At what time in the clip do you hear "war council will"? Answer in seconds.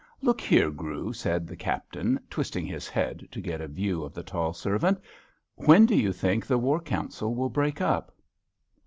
6.57-7.51